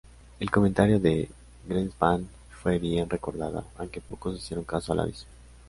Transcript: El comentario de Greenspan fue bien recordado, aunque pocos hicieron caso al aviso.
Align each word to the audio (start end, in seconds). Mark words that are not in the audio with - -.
El 0.39 0.49
comentario 0.49 0.99
de 0.99 1.29
Greenspan 1.67 2.27
fue 2.59 2.79
bien 2.79 3.07
recordado, 3.07 3.65
aunque 3.77 4.01
pocos 4.01 4.35
hicieron 4.37 4.65
caso 4.65 4.93
al 4.93 5.01
aviso. 5.01 5.27